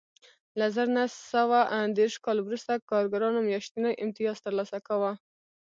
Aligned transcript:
له 0.59 0.65
زر 0.75 0.87
نه 0.97 1.03
سوه 1.31 1.59
دېرش 1.99 2.15
کال 2.25 2.37
وروسته 2.43 2.73
کارګرانو 2.91 3.39
میاشتنی 3.49 3.93
امتیاز 4.03 4.37
ترلاسه 4.45 4.77
کاوه 4.87 5.11